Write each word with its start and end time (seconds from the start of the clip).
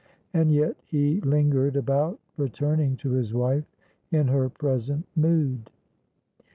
And 0.33 0.51
yet 0.51 0.77
he 0.87 1.21
lingered 1.21 1.75
about 1.75 2.19
returning 2.35 2.97
to 2.97 3.11
his 3.11 3.35
wife 3.35 3.65
in 4.11 4.29
her 4.29 4.49
present 4.49 5.05
mood. 5.15 5.69